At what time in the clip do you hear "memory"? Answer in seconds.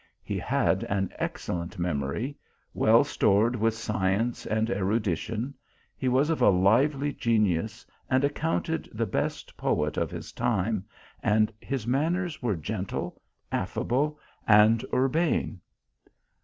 1.77-2.35